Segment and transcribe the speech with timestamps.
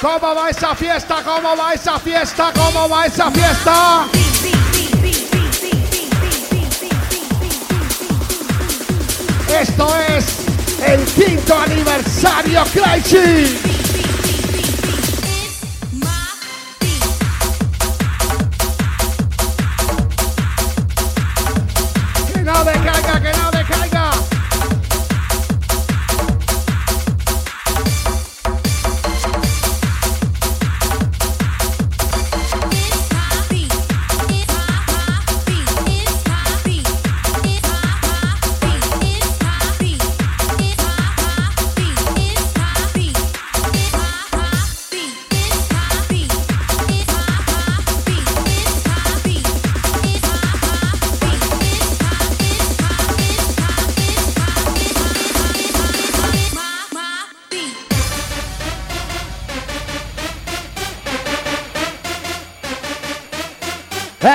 [0.00, 1.22] ¿Cómo va esa fiesta?
[1.24, 2.52] ¿Cómo va esa fiesta?
[2.54, 4.06] ¿Cómo va esa fiesta?
[9.58, 10.46] Esto es
[10.86, 13.75] el quinto aniversario Crazy.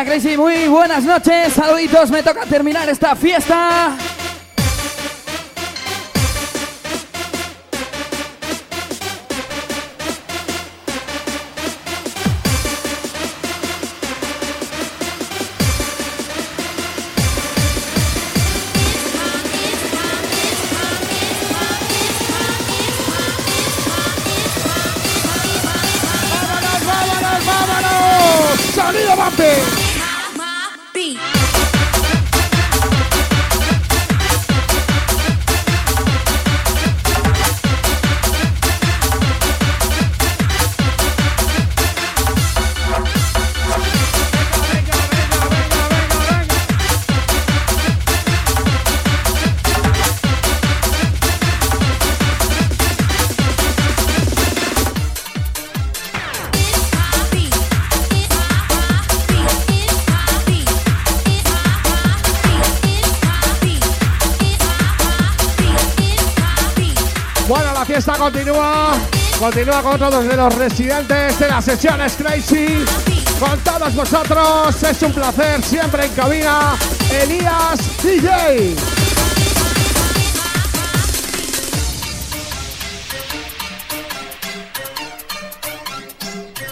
[0.04, 3.96] Crazy, muy buenas noches, saluditos, me toca terminar esta fiesta.
[26.34, 29.91] ¡Vámonos, vámonos, vámonos!
[68.22, 68.92] Continúa.
[69.40, 72.86] Continúa con todos de los residentes de las sesiones Crazy.
[73.40, 74.84] Con todos vosotros.
[74.84, 76.76] Es un placer siempre en cabina.
[77.12, 78.76] Elías DJ.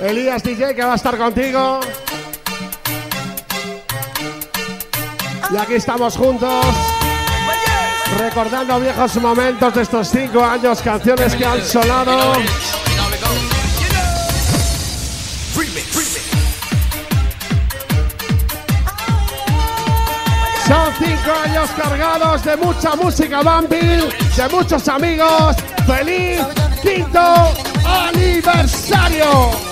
[0.01, 1.79] Elías DJ que va a estar contigo.
[5.51, 6.98] Y aquí estamos juntos.
[8.19, 12.33] Recordando viejos momentos de estos cinco años, canciones que han sonado.
[20.67, 25.55] Son cinco años cargados de mucha música Bambi, de muchos amigos.
[25.87, 26.41] ¡Feliz
[26.83, 27.53] quinto
[27.85, 29.68] aniversario!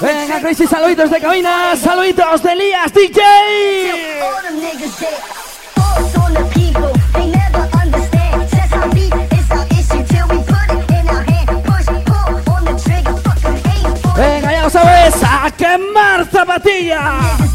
[0.00, 3.22] Venga, Crazy, saluditos de cabina, saluditos de Elías DJ.
[14.16, 17.47] Venga, ya lo sabes, a quemar zapatillas.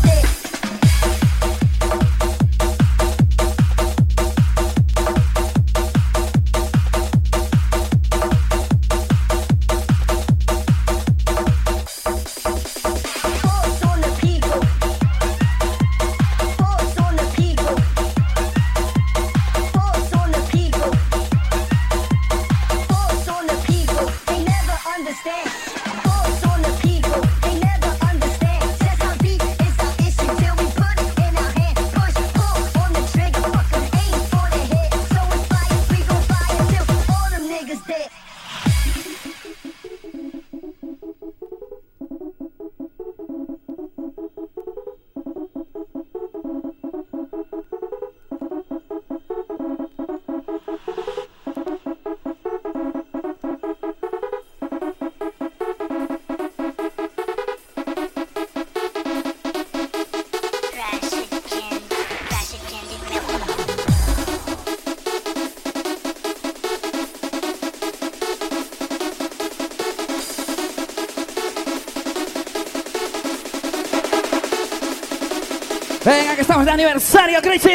[76.06, 77.70] Venga, que estamos de aniversario, Crazy.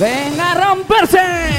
[0.00, 1.52] Venga a romperse.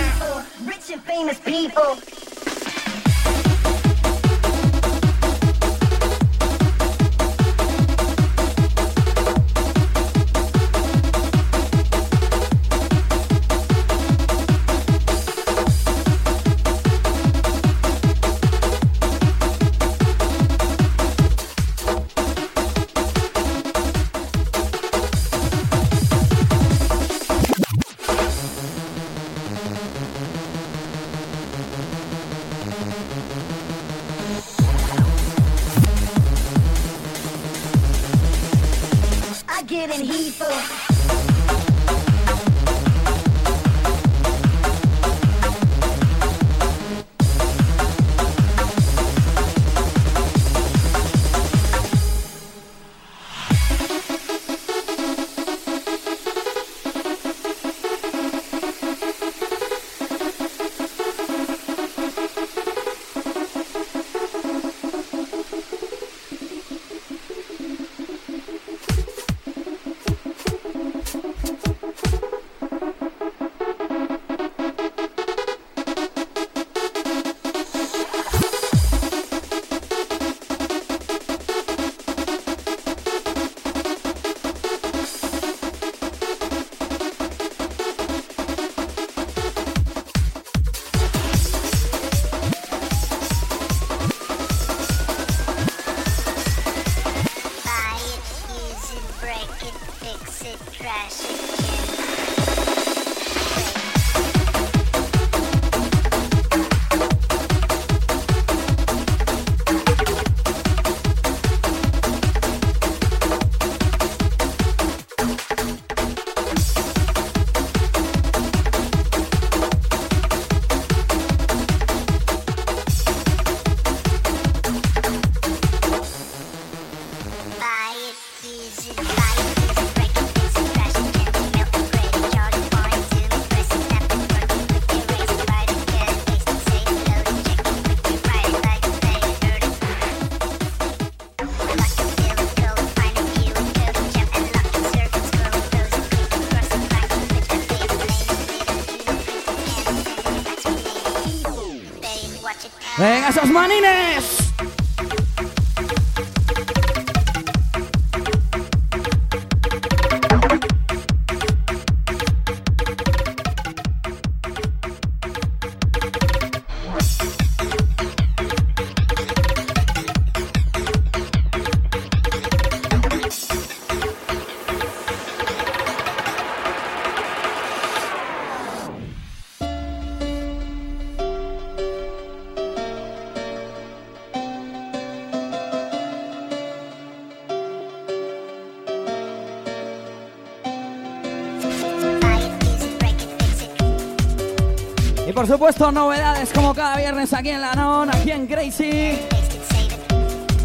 [195.43, 199.19] Por supuesto, novedades como cada viernes aquí en La Non, aquí en Crazy.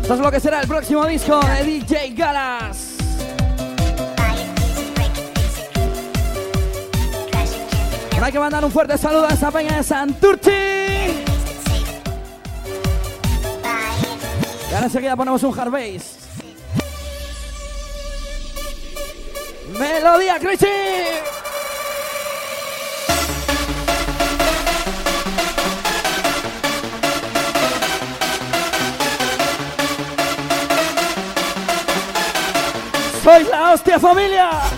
[0.02, 2.94] Esto es lo que será el próximo disco de DJ Galas.
[8.22, 10.50] hay que mandar un fuerte saludo a esa peña de Santurchi.
[14.70, 16.18] Y ahora enseguida ponemos un hard bass.
[19.76, 20.97] Melodía Crazy.
[33.88, 34.77] Hostia familia!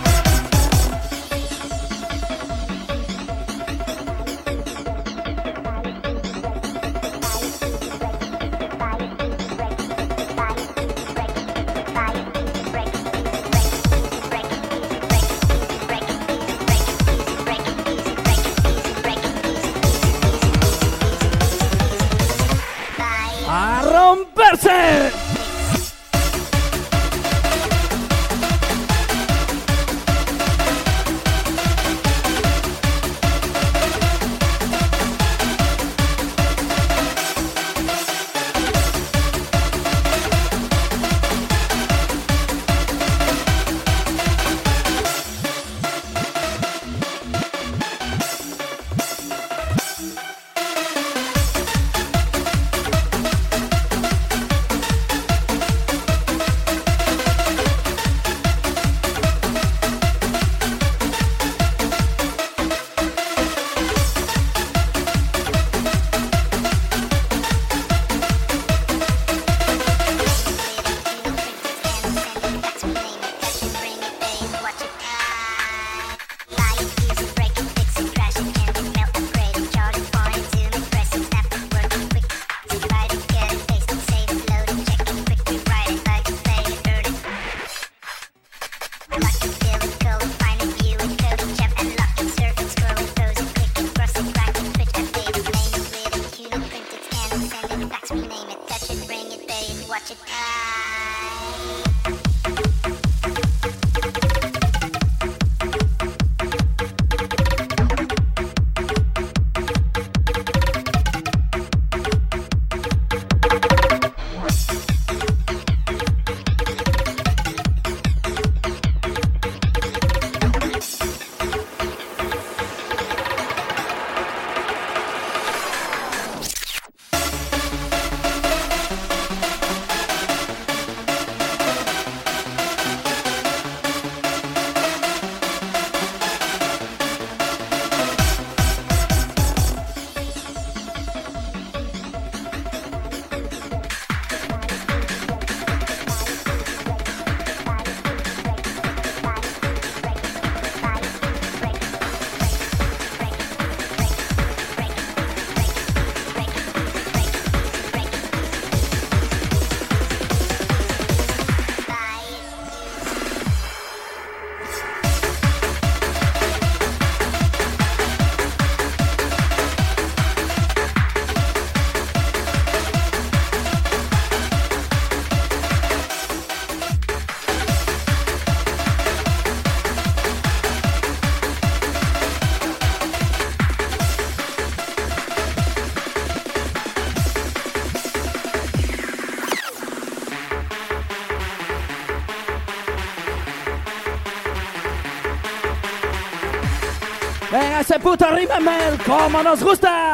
[198.00, 200.09] Puto Remember, como nos gusta.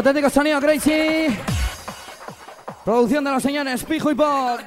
[0.00, 1.26] Auténtico sonido crazy.
[2.84, 4.60] Producción de los señores Pijo y Pop.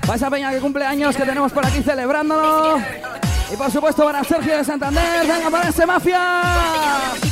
[0.00, 2.78] Para esa peña que cumple años que tenemos por aquí celebrándolo.
[3.52, 5.26] Y por supuesto para Sergio de Santander.
[5.26, 7.25] Venga, para ese mafia.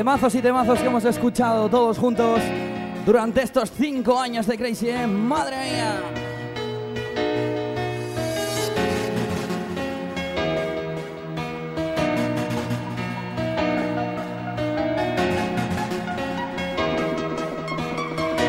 [0.00, 2.40] Temazos y temazos que hemos escuchado todos juntos
[3.04, 5.06] durante estos cinco años de Crazy, ¿eh?
[5.06, 6.00] ¡Madre mía!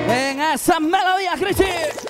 [0.07, 2.00] Venga, esa melodía, Crazy.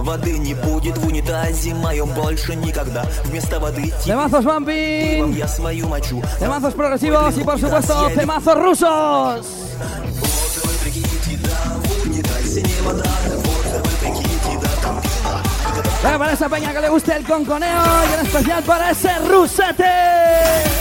[0.00, 3.04] Воды не будет в унитазе моем больше никогда.
[3.24, 5.32] Вместо воды Temazos Bumping.
[5.36, 6.22] я свою мочу.
[6.38, 9.46] Temazos progresivos y por supuesto temazos rusos.
[16.02, 20.77] Venga, para esa peña que le guste el conconeo y en especial para ese rusete.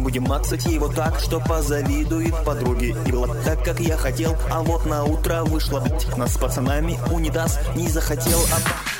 [0.00, 4.86] Будем мацать его так, что позавидует подруги И было так, как я хотел, а вот
[4.86, 5.84] на утро вышло
[6.16, 8.93] Нас с пацанами унитаз не захотел, а...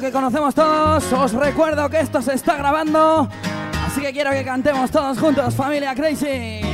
[0.00, 1.12] que conocemos todos.
[1.12, 3.28] Os recuerdo que esto se está grabando.
[3.86, 6.69] Así que quiero que cantemos todos juntos, familia Crazy.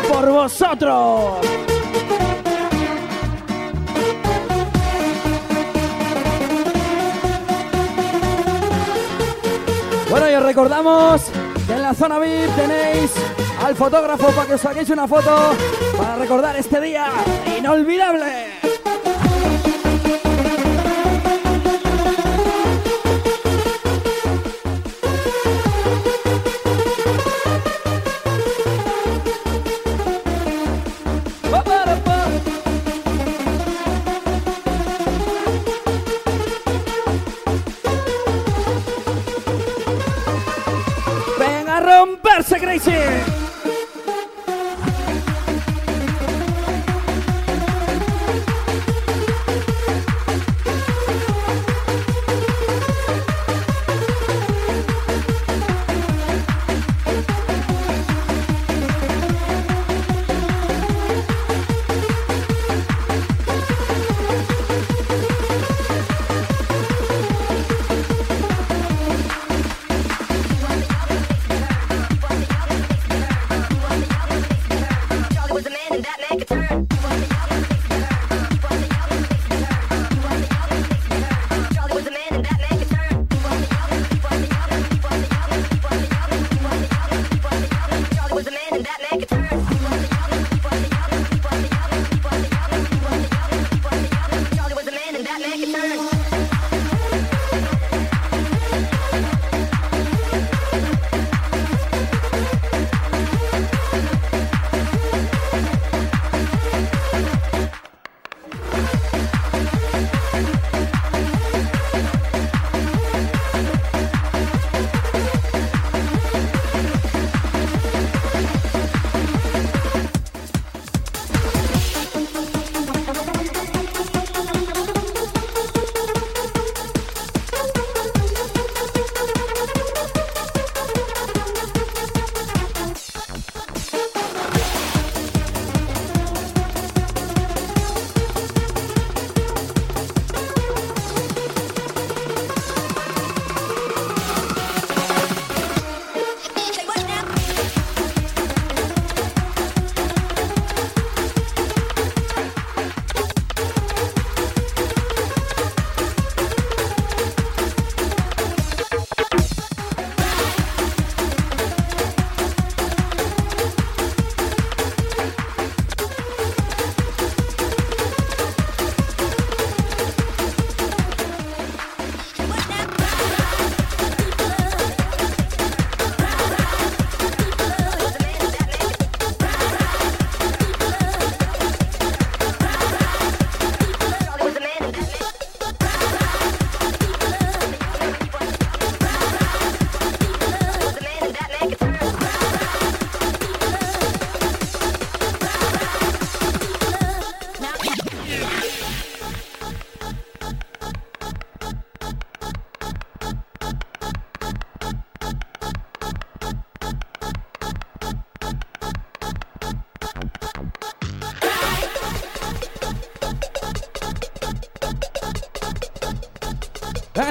[0.00, 1.40] Por vosotros.
[10.10, 11.22] Bueno, y os recordamos
[11.66, 13.12] que en la zona VIP tenéis
[13.64, 15.52] al fotógrafo para que os saquéis una foto
[15.96, 17.06] para recordar este día
[17.58, 18.61] inolvidable.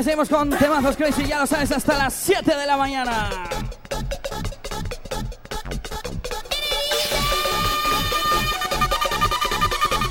[0.04, 3.30] Seguimos con temazos Crazy, ya lo sabes, hasta las 7 de la mañana.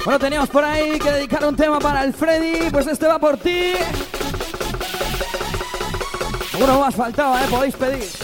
[0.05, 3.37] Bueno, teníamos por ahí que dedicar un tema para el Freddy, pues este va por
[3.39, 3.73] ti.
[6.61, 7.47] Uno más faltaba, ¿eh?
[7.51, 8.20] Podéis pedir.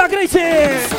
[0.00, 0.89] Venga, arriba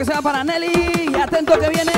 [0.00, 1.10] que sea para Nelly.
[1.12, 1.92] Y atento que viene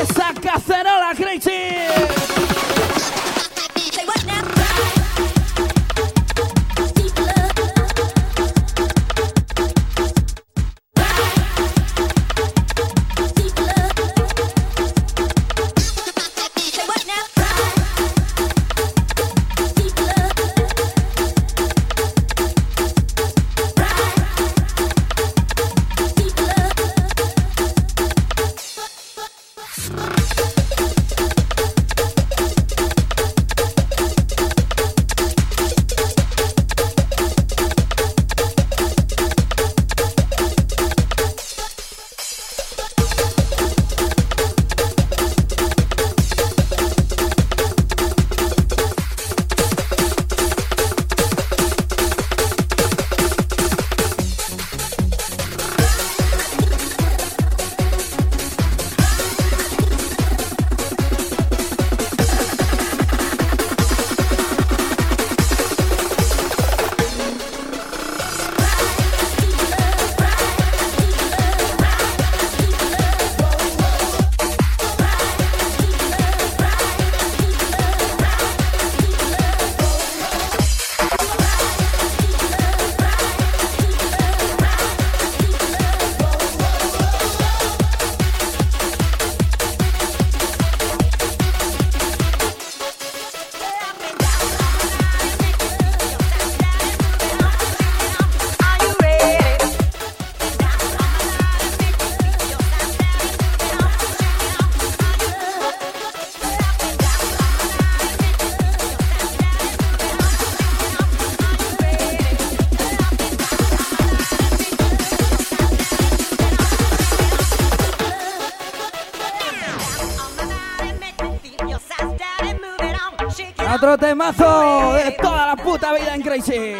[124.02, 126.74] temazo de toda la puta vida en Crazy.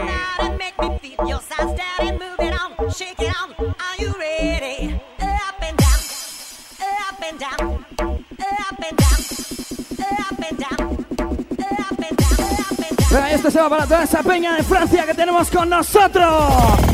[13.30, 16.91] Y esto se va para toda esa peña de Francia que tenemos con nosotros.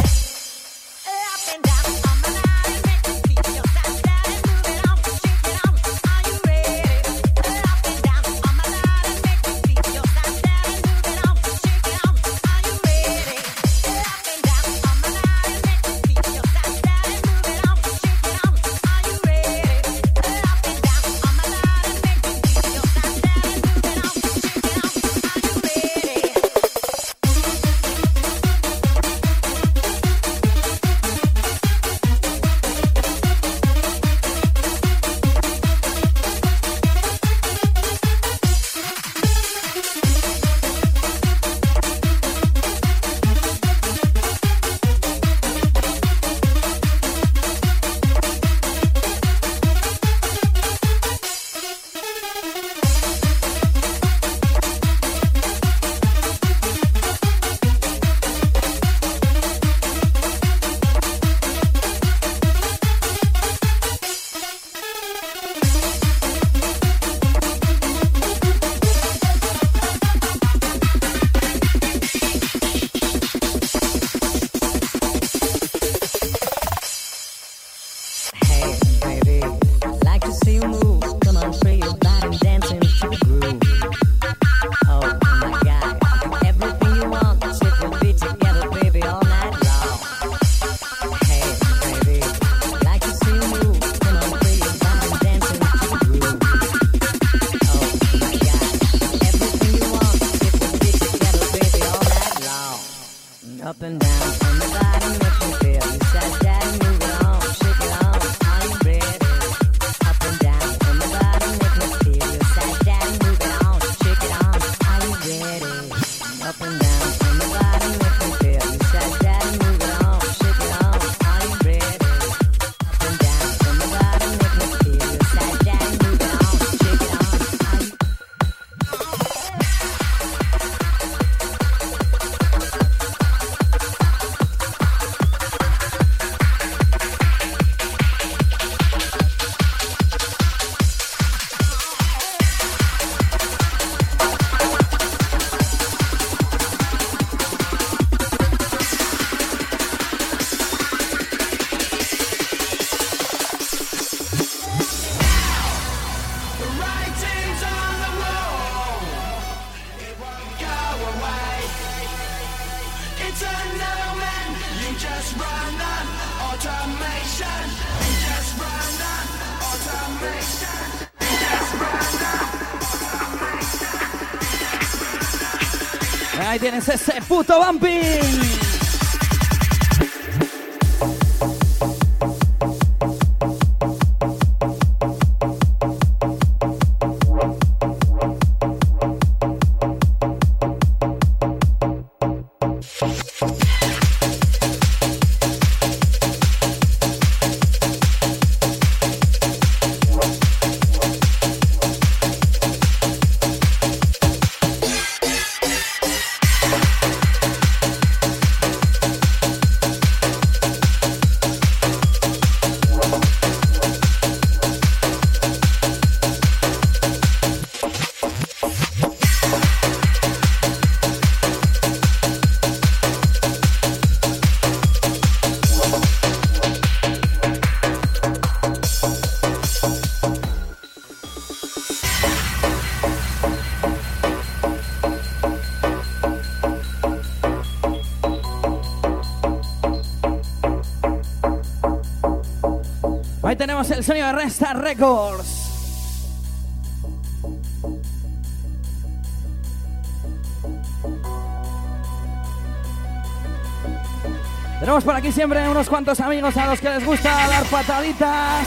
[254.81, 258.67] Tenemos por aquí siempre unos cuantos amigos a los que les gusta dar pataditas.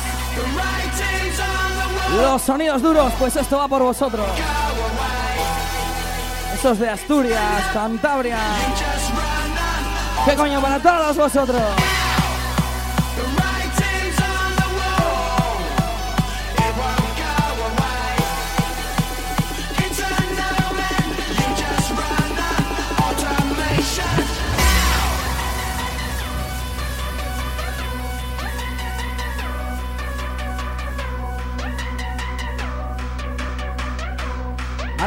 [2.15, 4.27] Los sonidos duros, pues esto va por vosotros.
[6.53, 8.37] Esos de Asturias, Cantabria.
[10.25, 11.80] ¿Qué coño para todos vosotros?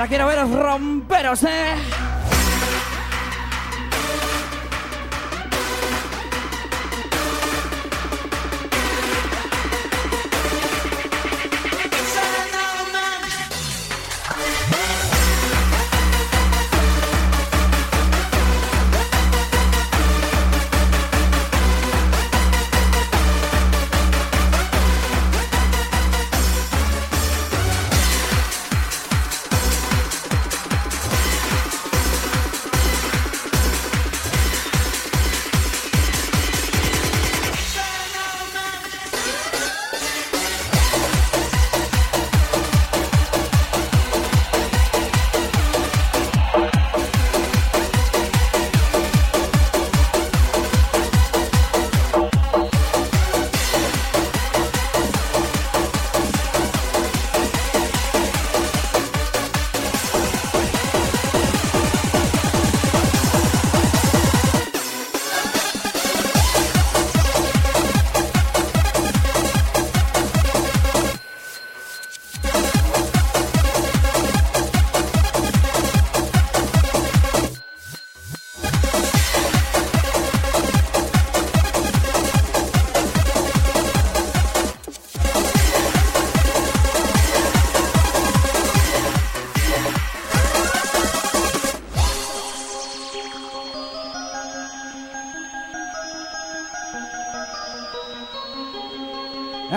[0.08, 2.03] Quiero veros romperos, ¿eh?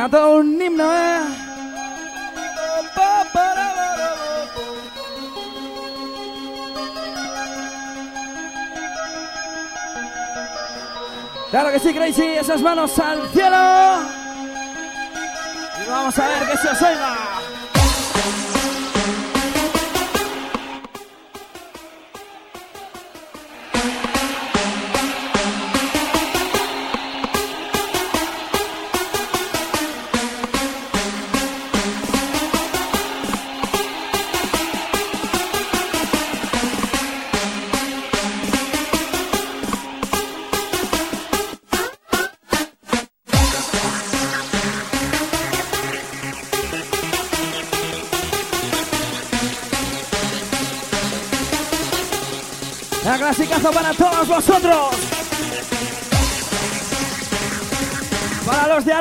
[0.10, 1.20] Todo un himno, ¿eh?
[11.51, 13.58] Claro que sí, Crazy, esas manos al cielo.
[15.84, 17.47] Y vamos a ver que se os oiga.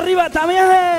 [0.07, 0.96] Arriba también.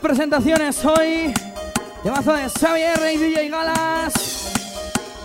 [0.00, 1.32] Presentaciones hoy.
[2.02, 4.52] Temazo de Xavier y DJ Galas.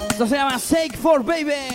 [0.09, 1.74] Esto se llama Shake for Baby.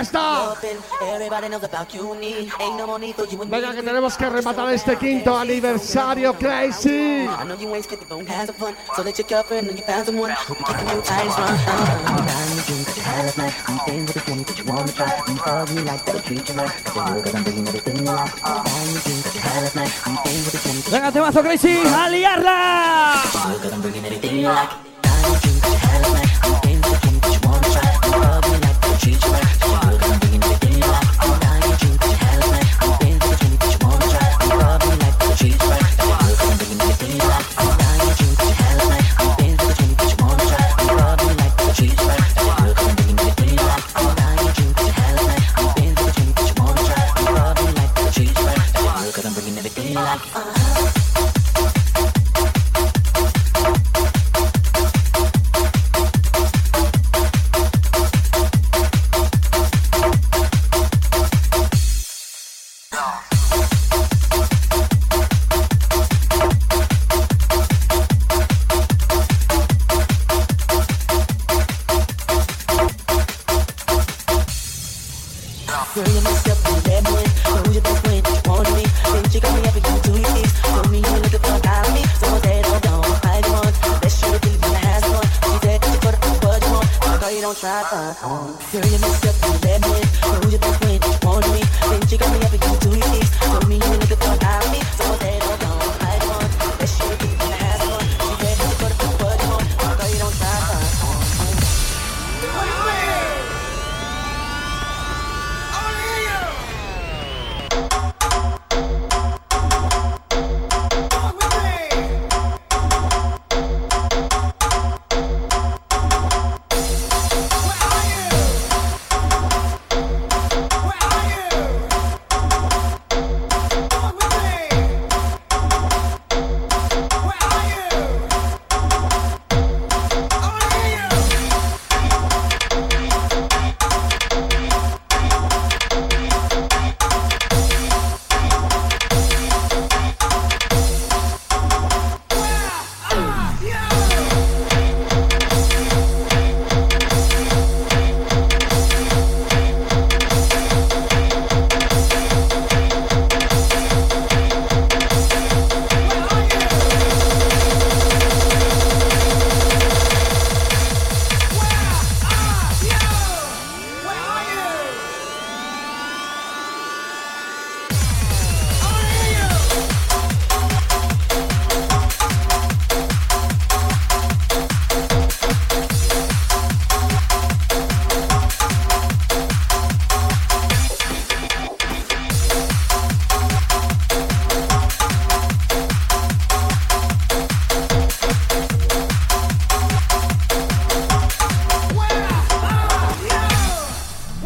[0.00, 0.54] Fiesta?
[3.46, 7.28] Venga, que tenemos que rematar este quinto aniversario, Crazy.
[20.90, 23.22] Venga, temazo Crazy, a liarla.
[29.20, 29.89] Girl,